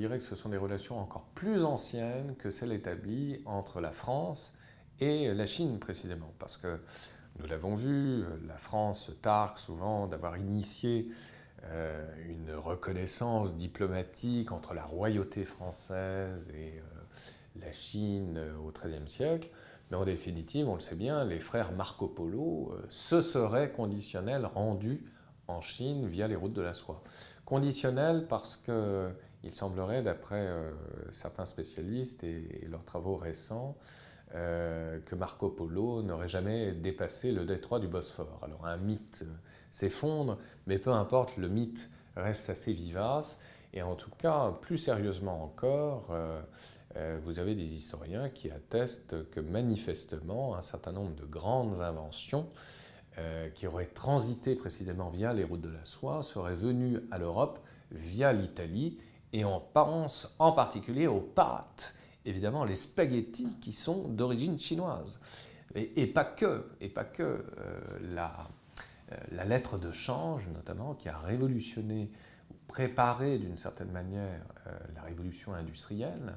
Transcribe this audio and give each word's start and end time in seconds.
dirais 0.00 0.18
que 0.18 0.24
ce 0.24 0.34
sont 0.34 0.48
des 0.48 0.56
relations 0.56 0.98
encore 0.98 1.26
plus 1.34 1.64
anciennes 1.64 2.34
que 2.36 2.50
celles 2.50 2.72
établies 2.72 3.42
entre 3.44 3.80
la 3.80 3.92
France 3.92 4.54
et 4.98 5.32
la 5.32 5.46
Chine 5.46 5.78
précisément. 5.78 6.32
Parce 6.38 6.56
que 6.56 6.80
nous 7.38 7.46
l'avons 7.46 7.74
vu, 7.74 8.24
la 8.46 8.56
France 8.56 9.06
se 9.06 9.12
targue 9.12 9.58
souvent 9.58 10.06
d'avoir 10.06 10.36
initié 10.36 11.10
euh, 11.64 12.06
une 12.28 12.54
reconnaissance 12.54 13.56
diplomatique 13.56 14.52
entre 14.52 14.72
la 14.72 14.82
royauté 14.82 15.44
française 15.44 16.50
et 16.54 16.78
euh, 16.78 17.60
la 17.60 17.70
Chine 17.70 18.38
euh, 18.38 18.56
au 18.56 18.72
XIIIe 18.72 19.06
siècle. 19.06 19.50
Mais 19.90 19.96
en 19.96 20.04
définitive, 20.04 20.68
on 20.68 20.74
le 20.74 20.80
sait 20.80 20.96
bien, 20.96 21.24
les 21.24 21.40
frères 21.40 21.72
Marco 21.72 22.08
Polo 22.08 22.74
se 22.88 23.20
seraient 23.20 23.72
conditionnels 23.72 24.46
rendus 24.46 25.02
en 25.46 25.60
Chine 25.60 26.06
via 26.06 26.28
les 26.28 26.36
routes 26.36 26.52
de 26.52 26.62
la 26.62 26.72
soie. 26.72 27.02
Conditionnels 27.44 28.26
parce 28.28 28.56
qu'il 29.40 29.54
semblerait, 29.54 30.02
d'après 30.02 30.48
certains 31.12 31.46
spécialistes 31.46 32.24
et, 32.24 32.66
leurs 32.68 32.84
travaux 32.84 33.16
récents, 33.16 33.74
que 34.32 35.14
Marco 35.14 35.48
Polo 35.48 36.02
n'aurait 36.02 36.28
jamais 36.28 36.72
dépassé 36.72 37.32
le 37.32 37.44
détroit 37.44 37.80
du 37.80 37.88
Bosphore. 37.88 38.38
Alors 38.42 38.66
un 38.66 38.76
mythe 38.76 39.24
s'effondre, 39.70 40.38
mais 40.66 40.78
peu 40.78 40.90
importe, 40.90 41.36
le 41.36 41.48
mythe 41.48 41.90
reste 42.16 42.50
assez 42.50 42.72
vivace. 42.72 43.38
Et 43.72 43.82
en 43.82 43.94
tout 43.94 44.10
cas, 44.18 44.50
plus 44.60 44.78
sérieusement 44.78 45.44
encore, 45.44 46.08
euh, 46.10 46.40
euh, 46.96 47.20
vous 47.24 47.38
avez 47.38 47.54
des 47.54 47.74
historiens 47.74 48.28
qui 48.28 48.50
attestent 48.50 49.30
que 49.30 49.40
manifestement, 49.40 50.56
un 50.56 50.62
certain 50.62 50.92
nombre 50.92 51.14
de 51.14 51.24
grandes 51.24 51.80
inventions 51.80 52.48
euh, 53.18 53.48
qui 53.50 53.66
auraient 53.68 53.86
transité 53.86 54.56
précisément 54.56 55.08
via 55.08 55.32
les 55.32 55.44
routes 55.44 55.60
de 55.60 55.70
la 55.70 55.84
soie 55.84 56.22
seraient 56.22 56.54
venues 56.54 56.98
à 57.12 57.18
l'Europe 57.18 57.60
via 57.92 58.32
l'Italie. 58.32 58.98
Et 59.32 59.44
on 59.44 59.60
pense 59.60 60.34
en 60.38 60.52
particulier 60.52 61.06
aux 61.06 61.20
pâtes, 61.20 61.94
évidemment 62.24 62.64
les 62.64 62.76
spaghettis 62.76 63.56
qui 63.60 63.72
sont 63.72 64.08
d'origine 64.08 64.58
chinoise. 64.58 65.20
Et, 65.76 66.08
pas 66.08 66.24
que, 66.24 66.66
et 66.80 66.88
pas 66.88 67.04
que 67.04 67.44
la, 68.12 68.48
euh, 69.12 69.16
la 69.32 69.44
lettre 69.44 69.78
de 69.78 69.92
change, 69.92 70.48
notamment, 70.48 70.94
qui 70.94 71.08
a 71.08 71.18
révolutionné 71.18 72.10
ou 72.50 72.54
préparé 72.68 73.38
d'une 73.38 73.56
certaine 73.56 73.90
manière 73.90 74.42
euh, 74.66 74.78
la 74.94 75.02
révolution 75.02 75.54
industrielle 75.54 76.36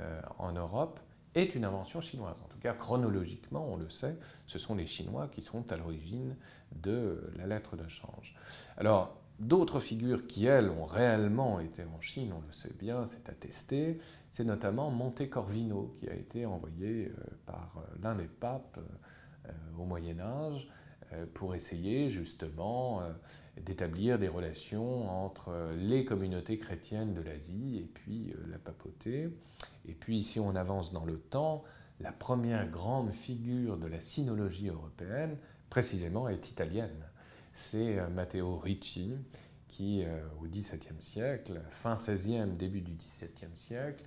euh, 0.00 0.20
en 0.38 0.52
Europe, 0.52 1.00
est 1.34 1.54
une 1.54 1.64
invention 1.64 2.00
chinoise. 2.00 2.36
En 2.44 2.48
tout 2.48 2.58
cas, 2.58 2.74
chronologiquement, 2.74 3.66
on 3.68 3.76
le 3.76 3.90
sait, 3.90 4.16
ce 4.46 4.58
sont 4.58 4.76
les 4.76 4.86
Chinois 4.86 5.28
qui 5.32 5.42
sont 5.42 5.72
à 5.72 5.76
l'origine 5.76 6.36
de 6.72 7.32
la 7.36 7.46
lettre 7.46 7.76
de 7.76 7.88
change. 7.88 8.36
Alors, 8.76 9.16
d'autres 9.38 9.80
figures 9.80 10.26
qui, 10.26 10.46
elles, 10.46 10.70
ont 10.70 10.84
réellement 10.84 11.60
été 11.60 11.82
en 11.84 12.00
Chine, 12.00 12.32
on 12.36 12.40
le 12.46 12.52
sait 12.52 12.72
bien, 12.78 13.06
c'est 13.06 13.28
attesté, 13.28 13.98
c'est 14.30 14.44
notamment 14.44 14.90
Monte 14.90 15.28
Corvino, 15.28 15.96
qui 15.98 16.08
a 16.08 16.14
été 16.14 16.46
envoyé 16.46 17.12
par 17.46 17.84
l'un 18.02 18.14
des 18.14 18.28
papes 18.28 18.78
au 19.78 19.84
Moyen 19.84 20.20
Âge 20.20 20.68
euh, 21.14 21.26
pour 21.34 21.54
essayer 21.54 22.08
justement 22.08 23.00
euh, 23.00 23.12
d'établir 23.60 24.18
des 24.18 24.28
relations 24.28 25.08
entre 25.24 25.50
euh, 25.50 25.76
les 25.76 26.04
communautés 26.04 26.58
chrétiennes 26.58 27.14
de 27.14 27.20
l'Asie 27.20 27.78
et 27.78 27.90
puis 27.92 28.32
la 28.50 28.58
papauté. 28.58 29.28
Et 29.86 29.94
puis 29.94 30.22
si 30.22 30.40
on 30.40 30.54
avance 30.54 30.92
dans 30.92 31.04
le 31.04 31.18
temps, 31.18 31.64
la 32.00 32.12
première 32.12 32.68
grande 32.68 33.12
figure 33.12 33.76
de 33.76 33.86
la 33.86 34.00
sinologie 34.00 34.68
européenne, 34.68 35.38
précisément, 35.70 36.28
est 36.28 36.50
italienne. 36.50 37.04
C'est 37.54 37.96
Matteo 38.10 38.56
Ricci, 38.56 39.14
qui, 39.68 40.04
au 40.40 40.46
XVIIe 40.46 41.00
siècle, 41.00 41.60
fin 41.70 41.94
XVIe, 41.94 42.50
début 42.58 42.80
du 42.80 42.92
XVIIe 42.94 43.54
siècle, 43.54 44.04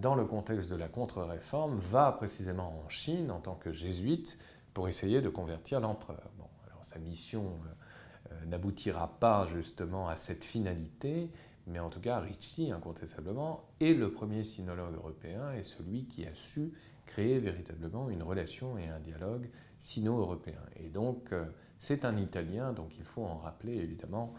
dans 0.00 0.14
le 0.14 0.24
contexte 0.24 0.70
de 0.70 0.76
la 0.76 0.88
contre-réforme, 0.88 1.78
va 1.78 2.10
précisément 2.12 2.82
en 2.84 2.88
Chine 2.88 3.30
en 3.30 3.40
tant 3.40 3.54
que 3.54 3.70
jésuite 3.72 4.38
pour 4.74 4.88
essayer 4.88 5.20
de 5.20 5.28
convertir 5.28 5.80
l'empereur. 5.80 6.30
Bon, 6.38 6.48
alors 6.66 6.84
sa 6.84 6.98
mission 6.98 7.44
euh, 7.44 8.32
euh, 8.32 8.44
n'aboutira 8.46 9.18
pas 9.18 9.46
justement 9.46 10.08
à 10.08 10.16
cette 10.16 10.44
finalité, 10.44 11.30
mais 11.66 11.78
en 11.78 11.90
tout 11.90 12.00
cas, 12.00 12.18
Ricci, 12.18 12.72
incontestablement, 12.72 13.64
est 13.80 13.94
le 13.94 14.10
premier 14.10 14.44
sinologue 14.44 14.94
européen 14.94 15.52
et 15.52 15.62
celui 15.62 16.06
qui 16.06 16.26
a 16.26 16.34
su 16.34 16.72
créer 17.06 17.38
véritablement 17.38 18.08
une 18.08 18.22
relation 18.22 18.78
et 18.78 18.88
un 18.88 19.00
dialogue 19.00 19.48
sino-européen. 19.78 20.60
Et 20.76 20.88
donc, 20.88 21.32
euh, 21.32 21.44
c'est 21.82 22.04
un 22.04 22.16
Italien, 22.16 22.72
donc 22.72 22.96
il 22.96 23.04
faut 23.04 23.24
en 23.24 23.36
rappeler 23.36 23.74
évidemment 23.76 24.34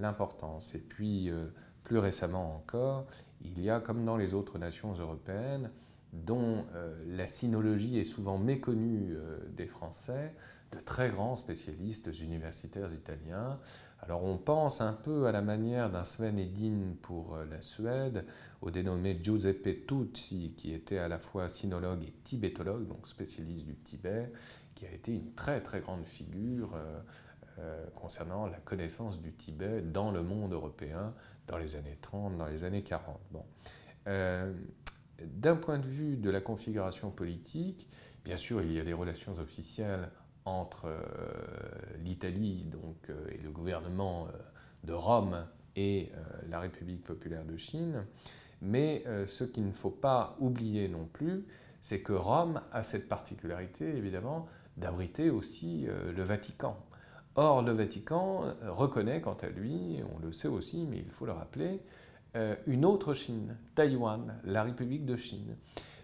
l'importance. 0.00 0.74
Et 0.74 0.78
puis, 0.78 1.30
plus 1.82 1.98
récemment 1.98 2.54
encore, 2.56 3.06
il 3.42 3.60
y 3.60 3.70
a, 3.70 3.80
comme 3.80 4.04
dans 4.04 4.16
les 4.16 4.34
autres 4.34 4.58
nations 4.58 4.92
européennes, 4.94 5.70
dont 6.12 6.64
euh, 6.74 6.96
la 7.06 7.26
sinologie 7.26 7.98
est 7.98 8.04
souvent 8.04 8.38
méconnue 8.38 9.14
euh, 9.14 9.38
des 9.56 9.66
Français, 9.66 10.34
de 10.72 10.80
très 10.80 11.10
grands 11.10 11.36
spécialistes 11.36 12.10
universitaires 12.20 12.92
italiens. 12.92 13.58
Alors 14.00 14.24
on 14.24 14.36
pense 14.36 14.80
un 14.80 14.92
peu 14.92 15.26
à 15.26 15.32
la 15.32 15.42
manière 15.42 15.90
d'un 15.90 16.04
Sven 16.04 16.38
pour 17.02 17.34
euh, 17.34 17.44
la 17.46 17.60
Suède, 17.60 18.24
au 18.62 18.70
dénommé 18.70 19.18
Giuseppe 19.22 19.86
Tucci, 19.86 20.54
qui 20.56 20.72
était 20.72 20.98
à 20.98 21.08
la 21.08 21.18
fois 21.18 21.48
sinologue 21.48 22.02
et 22.04 22.12
tibétologue, 22.24 22.88
donc 22.88 23.06
spécialiste 23.06 23.66
du 23.66 23.76
Tibet, 23.76 24.32
qui 24.76 24.86
a 24.86 24.92
été 24.92 25.12
une 25.12 25.32
très 25.34 25.60
très 25.60 25.80
grande 25.80 26.06
figure 26.06 26.76
concernant 27.94 28.46
la 28.46 28.58
connaissance 28.58 29.20
du 29.20 29.32
Tibet 29.32 29.80
dans 29.80 30.12
le 30.12 30.22
monde 30.22 30.52
européen 30.52 31.14
dans 31.48 31.56
les 31.56 31.74
années 31.74 31.98
30, 32.00 32.36
dans 32.36 32.46
les 32.46 32.62
années 32.62 32.82
40. 32.82 33.18
Bon 33.32 33.44
d'un 35.22 35.56
point 35.56 35.78
de 35.78 35.86
vue 35.86 36.16
de 36.16 36.30
la 36.30 36.40
configuration 36.40 37.10
politique, 37.10 37.88
bien 38.24 38.36
sûr, 38.36 38.60
il 38.62 38.72
y 38.72 38.80
a 38.80 38.84
des 38.84 38.92
relations 38.92 39.36
officielles 39.38 40.10
entre 40.44 40.86
euh, 40.86 41.00
l'Italie 42.04 42.64
donc, 42.64 42.96
euh, 43.10 43.28
et 43.32 43.38
le 43.38 43.50
gouvernement 43.50 44.28
euh, 44.28 44.38
de 44.84 44.92
Rome 44.92 45.46
et 45.74 46.10
la 46.48 46.58
République 46.58 47.04
populaire 47.04 47.44
de 47.44 47.54
Chine, 47.58 48.06
mais 48.62 49.04
ce 49.26 49.44
qu'il 49.44 49.66
ne 49.66 49.72
faut 49.72 49.90
pas 49.90 50.34
oublier 50.40 50.88
non 50.88 51.04
plus, 51.04 51.44
c'est 51.82 52.00
que 52.00 52.14
Rome 52.14 52.62
a 52.72 52.82
cette 52.82 53.10
particularité, 53.10 53.94
évidemment, 53.94 54.46
d'abriter 54.76 55.30
aussi 55.30 55.86
le 55.86 56.22
Vatican. 56.22 56.76
Or, 57.34 57.62
le 57.62 57.72
Vatican 57.72 58.44
reconnaît, 58.66 59.20
quant 59.20 59.36
à 59.42 59.48
lui, 59.48 60.00
on 60.14 60.18
le 60.18 60.32
sait 60.32 60.48
aussi, 60.48 60.86
mais 60.88 60.98
il 60.98 61.10
faut 61.10 61.26
le 61.26 61.32
rappeler, 61.32 61.80
euh, 62.36 62.54
une 62.66 62.84
autre 62.84 63.14
Chine, 63.14 63.56
Taïwan, 63.74 64.38
la 64.44 64.62
République 64.62 65.06
de 65.06 65.16
Chine. 65.16 65.56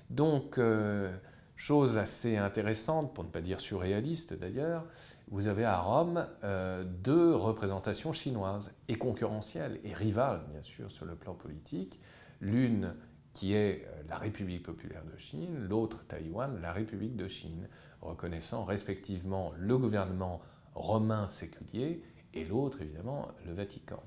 Donc, 0.09 0.57
euh, 0.57 1.15
chose 1.57 1.99
assez 1.99 2.39
intéressante, 2.39 3.15
pour 3.15 3.25
ne 3.25 3.29
pas 3.29 3.43
dire 3.43 3.61
surréaliste 3.61 4.33
d'ailleurs, 4.33 4.87
vous 5.31 5.47
avez 5.47 5.65
à 5.65 5.79
Rome 5.79 6.27
euh, 6.43 6.85
deux 6.85 7.35
représentations 7.35 8.13
chinoises, 8.15 8.73
et 8.89 8.95
concurrentielles, 8.95 9.79
et 9.85 9.93
rivales 9.93 10.41
bien 10.51 10.63
sûr 10.63 10.91
sur 10.91 11.05
le 11.05 11.17
plan 11.17 11.35
politique. 11.35 12.01
L'une 12.41 12.95
qui 13.33 13.55
est 13.55 13.87
la 14.09 14.19
République 14.19 14.63
populaire 14.63 15.05
de 15.05 15.17
Chine, 15.19 15.67
l'autre 15.69 16.05
Taïwan, 16.07 16.61
la 16.61 16.73
République 16.73 17.17
de 17.17 17.29
Chine, 17.29 17.69
reconnaissant 18.01 18.65
respectivement 18.65 19.53
le 19.57 19.79
gouvernement 19.79 20.43
romain 20.75 21.29
séculier 21.31 22.03
et 22.35 22.45
l'autre 22.45 22.83
évidemment 22.83 23.29
le 23.47 23.55
Vatican. 23.55 24.03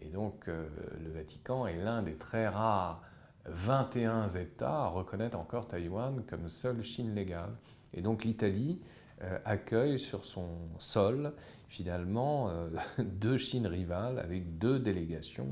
Et 0.00 0.08
donc 0.08 0.48
euh, 0.48 0.68
le 1.02 1.10
Vatican 1.10 1.66
est 1.66 1.76
l'un 1.76 2.02
des 2.02 2.14
très 2.14 2.48
rares 2.48 3.02
21 3.46 4.28
États 4.28 4.84
à 4.84 4.88
reconnaître 4.88 5.38
encore 5.38 5.66
Taïwan 5.66 6.22
comme 6.28 6.48
seule 6.48 6.82
Chine 6.82 7.14
légale. 7.14 7.54
Et 7.94 8.02
donc 8.02 8.24
l'Italie 8.24 8.80
euh, 9.22 9.38
accueille 9.44 9.98
sur 9.98 10.24
son 10.24 10.48
sol 10.78 11.32
finalement 11.68 12.50
euh, 12.50 12.68
deux 12.98 13.38
Chines 13.38 13.66
rivales 13.66 14.18
avec 14.18 14.58
deux 14.58 14.78
délégations 14.78 15.48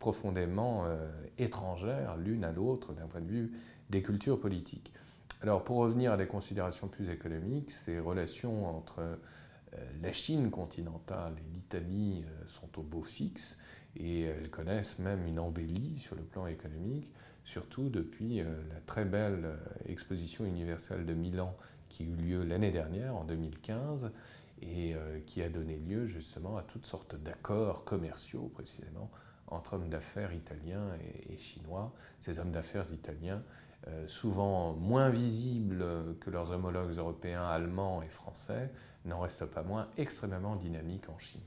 profondément 0.00 0.86
étrangères 1.38 2.16
l'une 2.16 2.42
à 2.42 2.50
l'autre 2.50 2.92
d'un 2.92 3.06
point 3.06 3.20
de 3.20 3.28
vue 3.28 3.50
des 3.90 4.02
cultures 4.02 4.40
politiques. 4.40 4.92
Alors 5.42 5.64
pour 5.64 5.76
revenir 5.76 6.12
à 6.12 6.16
des 6.16 6.26
considérations 6.26 6.88
plus 6.88 7.08
économiques, 7.08 7.70
ces 7.70 7.98
relations 7.98 8.66
entre 8.76 9.00
euh, 9.74 9.84
la 10.02 10.12
Chine 10.12 10.50
continentale 10.50 11.34
et 11.38 11.54
l'Italie 11.54 12.24
euh, 12.26 12.48
sont 12.48 12.78
au 12.78 12.82
beau 12.82 13.02
fixe 13.02 13.56
et 13.96 14.22
elles 14.22 14.50
connaissent 14.50 14.98
même 14.98 15.26
une 15.26 15.38
embellie 15.38 15.98
sur 15.98 16.16
le 16.16 16.22
plan 16.22 16.46
économique, 16.46 17.08
surtout 17.44 17.88
depuis 17.88 18.40
euh, 18.40 18.44
la 18.68 18.80
très 18.80 19.04
belle 19.04 19.56
exposition 19.86 20.44
universelle 20.44 21.06
de 21.06 21.14
Milan 21.14 21.56
qui 21.88 22.04
eut 22.04 22.16
lieu 22.16 22.44
l'année 22.44 22.70
dernière, 22.70 23.16
en 23.16 23.24
2015, 23.24 24.12
et 24.62 24.94
qui 25.26 25.42
a 25.42 25.48
donné 25.48 25.78
lieu 25.78 26.06
justement 26.06 26.58
à 26.58 26.62
toutes 26.62 26.84
sortes 26.84 27.16
d'accords 27.16 27.82
commerciaux 27.82 28.50
précisément 28.54 29.10
entre 29.50 29.74
hommes 29.74 29.88
d'affaires 29.88 30.32
italiens 30.32 30.88
et, 31.28 31.36
chinois. 31.36 31.92
Ces 32.20 32.38
hommes 32.38 32.52
d'affaires 32.52 32.90
italiens, 32.92 33.42
euh, 33.88 34.06
souvent 34.08 34.72
moins 34.74 35.08
visibles 35.08 35.84
que 36.20 36.30
leurs 36.30 36.50
homologues 36.50 36.96
européens, 36.96 37.44
allemands 37.44 38.02
et 38.02 38.08
français, 38.08 38.70
n'en 39.04 39.20
restent 39.20 39.46
pas 39.46 39.62
moins 39.62 39.88
extrêmement 39.96 40.56
dynamiques 40.56 41.08
en 41.08 41.18
Chine. 41.18 41.40